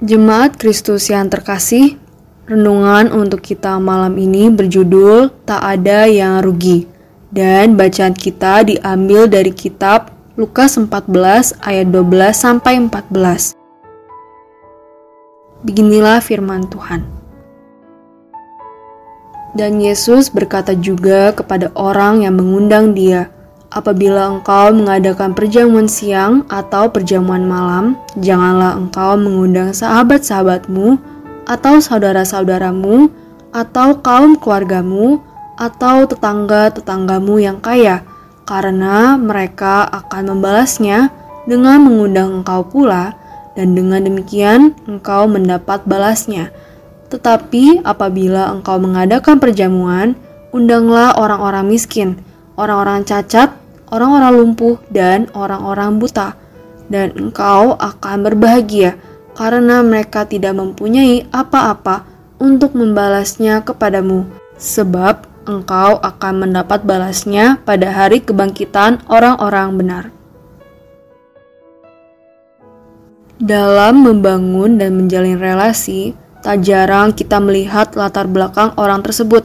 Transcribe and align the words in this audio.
Jemaat 0.00 0.56
Kristus 0.56 1.12
yang 1.12 1.28
terkasih, 1.28 2.00
renungan 2.48 3.12
untuk 3.12 3.44
kita 3.44 3.76
malam 3.76 4.16
ini 4.16 4.48
berjudul 4.48 5.28
Tak 5.44 5.60
Ada 5.60 6.08
Yang 6.08 6.34
Rugi. 6.40 6.78
Dan 7.28 7.76
bacaan 7.76 8.16
kita 8.16 8.64
diambil 8.64 9.28
dari 9.28 9.52
kitab 9.52 10.08
Lukas 10.40 10.80
14 10.80 11.52
ayat 11.60 11.92
12 11.92 12.32
sampai 12.32 12.80
14. 12.80 13.52
Beginilah 15.68 16.24
firman 16.24 16.64
Tuhan. 16.72 17.04
Dan 19.52 19.84
Yesus 19.84 20.32
berkata 20.32 20.72
juga 20.72 21.36
kepada 21.36 21.68
orang 21.76 22.24
yang 22.24 22.40
mengundang 22.40 22.96
dia, 22.96 23.28
Apabila 23.70 24.26
engkau 24.34 24.74
mengadakan 24.74 25.30
perjamuan 25.30 25.86
siang 25.86 26.42
atau 26.50 26.90
perjamuan 26.90 27.46
malam, 27.46 27.94
janganlah 28.18 28.74
engkau 28.74 29.14
mengundang 29.14 29.70
sahabat-sahabatmu, 29.70 30.98
atau 31.46 31.78
saudara-saudaramu, 31.78 33.14
atau 33.54 33.94
kaum 34.02 34.34
keluargamu, 34.34 35.22
atau 35.54 36.02
tetangga-tetanggamu 36.02 37.38
yang 37.38 37.62
kaya, 37.62 38.02
karena 38.42 39.14
mereka 39.14 39.86
akan 39.86 40.34
membalasnya 40.34 41.14
dengan 41.46 41.86
mengundang 41.86 42.42
engkau 42.42 42.66
pula, 42.66 43.14
dan 43.54 43.78
dengan 43.78 44.02
demikian 44.02 44.74
engkau 44.90 45.30
mendapat 45.30 45.86
balasnya. 45.86 46.50
Tetapi 47.06 47.86
apabila 47.86 48.50
engkau 48.50 48.82
mengadakan 48.82 49.38
perjamuan, 49.38 50.18
undanglah 50.50 51.14
orang-orang 51.14 51.70
miskin, 51.70 52.18
orang-orang 52.58 53.06
cacat, 53.06 53.59
orang-orang 53.90 54.32
lumpuh, 54.38 54.76
dan 54.90 55.26
orang-orang 55.36 56.00
buta, 56.00 56.34
dan 56.90 57.14
engkau 57.14 57.78
akan 57.78 58.16
berbahagia 58.26 58.98
karena 59.38 59.80
mereka 59.84 60.26
tidak 60.26 60.58
mempunyai 60.58 61.26
apa-apa 61.30 62.02
untuk 62.42 62.74
membalasnya 62.74 63.62
kepadamu, 63.62 64.26
sebab 64.58 65.28
engkau 65.46 65.98
akan 66.00 66.46
mendapat 66.46 66.82
balasnya 66.84 67.58
pada 67.62 67.90
hari 67.90 68.22
kebangkitan 68.22 69.02
orang-orang 69.10 69.68
benar. 69.76 70.04
Dalam 73.40 74.04
membangun 74.04 74.76
dan 74.76 75.00
menjalin 75.00 75.40
relasi, 75.40 76.12
tak 76.44 76.60
jarang 76.60 77.16
kita 77.16 77.40
melihat 77.40 77.96
latar 77.96 78.28
belakang 78.28 78.76
orang 78.76 79.00
tersebut. 79.00 79.44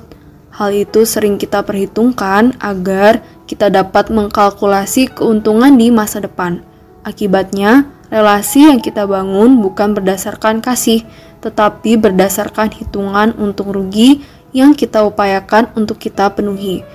Hal 0.55 0.71
itu 0.71 1.03
sering 1.03 1.35
kita 1.35 1.67
perhitungkan 1.67 2.55
agar 2.63 3.19
kita 3.43 3.67
dapat 3.67 4.07
mengkalkulasi 4.07 5.11
keuntungan 5.11 5.75
di 5.75 5.91
masa 5.91 6.23
depan. 6.23 6.63
Akibatnya, 7.03 7.91
relasi 8.07 8.71
yang 8.71 8.79
kita 8.79 9.03
bangun 9.03 9.59
bukan 9.59 9.91
berdasarkan 9.91 10.63
kasih, 10.63 11.03
tetapi 11.43 11.99
berdasarkan 11.99 12.71
hitungan 12.71 13.35
untung 13.35 13.75
rugi 13.75 14.23
yang 14.55 14.71
kita 14.71 15.03
upayakan 15.03 15.67
untuk 15.75 15.99
kita 15.99 16.31
penuhi. 16.31 16.87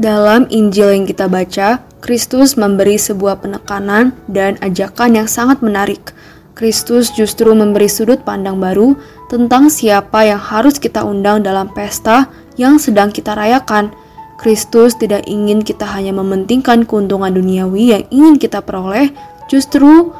Dalam 0.00 0.48
Injil 0.48 0.96
yang 0.96 1.04
kita 1.04 1.28
baca, 1.28 1.84
Kristus 2.00 2.56
memberi 2.56 2.96
sebuah 2.96 3.44
penekanan 3.44 4.16
dan 4.24 4.56
ajakan 4.64 5.20
yang 5.20 5.28
sangat 5.28 5.60
menarik. 5.60 6.16
Kristus 6.56 7.12
justru 7.12 7.52
memberi 7.52 7.92
sudut 7.92 8.24
pandang 8.24 8.56
baru 8.56 8.96
tentang 9.28 9.68
siapa 9.68 10.24
yang 10.24 10.40
harus 10.40 10.80
kita 10.80 11.04
undang 11.04 11.44
dalam 11.44 11.68
pesta 11.76 12.28
yang 12.56 12.76
sedang 12.80 13.12
kita 13.12 13.36
rayakan. 13.36 13.92
Kristus 14.40 14.98
tidak 14.98 15.22
ingin 15.30 15.62
kita 15.62 15.86
hanya 15.86 16.10
mementingkan 16.10 16.82
keuntungan 16.82 17.30
duniawi 17.30 17.94
yang 17.94 18.04
ingin 18.10 18.34
kita 18.42 18.58
peroleh, 18.58 19.14
justru 19.46 20.10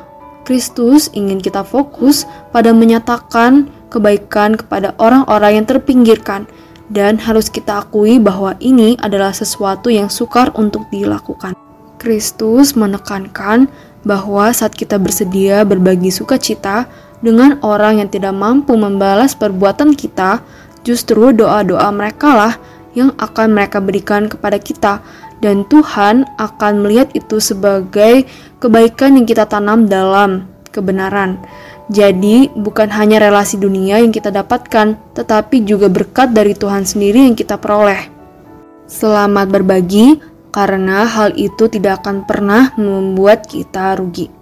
Kristus 0.47 1.11
ingin 1.11 1.43
kita 1.43 1.67
fokus 1.67 2.27
pada 2.55 2.71
menyatakan 2.71 3.67
kebaikan 3.91 4.55
kepada 4.55 4.95
orang-orang 4.99 5.63
yang 5.63 5.67
terpinggirkan. 5.67 6.47
Dan 6.93 7.17
harus 7.17 7.49
kita 7.49 7.81
akui 7.89 8.21
bahwa 8.21 8.53
ini 8.61 9.01
adalah 9.01 9.33
sesuatu 9.33 9.89
yang 9.89 10.13
sukar 10.13 10.53
untuk 10.53 10.85
dilakukan. 10.93 11.57
Kristus 11.97 12.77
menekankan 12.77 13.71
bahwa 14.05 14.53
saat 14.53 14.77
kita 14.77 15.01
bersedia 15.01 15.65
berbagi 15.65 16.13
sukacita 16.13 16.85
dengan 17.23 17.57
orang 17.63 18.03
yang 18.03 18.11
tidak 18.11 18.35
mampu 18.35 18.75
membalas 18.75 19.33
perbuatan 19.39 19.95
kita, 19.95 20.43
justru 20.83 21.35
doa-doa 21.35 21.89
mereka 21.95 22.31
lah 22.35 22.55
yang 22.93 23.15
akan 23.17 23.57
mereka 23.57 23.81
berikan 23.81 24.29
kepada 24.29 24.61
kita 24.61 25.01
dan 25.43 25.67
Tuhan 25.67 26.29
akan 26.39 26.73
melihat 26.87 27.11
itu 27.19 27.43
sebagai 27.43 28.29
kebaikan 28.63 29.19
yang 29.19 29.27
kita 29.27 29.49
tanam 29.51 29.91
dalam 29.91 30.47
kebenaran. 30.71 31.43
Jadi, 31.91 32.49
bukan 32.55 32.89
hanya 32.95 33.19
relasi 33.21 33.59
dunia 33.59 34.01
yang 34.01 34.15
kita 34.15 34.31
dapatkan, 34.31 34.97
tetapi 35.19 35.67
juga 35.67 35.91
berkat 35.91 36.31
dari 36.31 36.55
Tuhan 36.55 36.87
sendiri 36.87 37.27
yang 37.27 37.37
kita 37.37 37.59
peroleh. 37.59 38.07
Selamat 38.87 39.51
berbagi, 39.51 40.17
karena 40.55 41.05
hal 41.05 41.35
itu 41.35 41.67
tidak 41.69 42.07
akan 42.07 42.25
pernah 42.25 42.71
membuat 42.79 43.45
kita 43.51 43.99
rugi. 43.99 44.42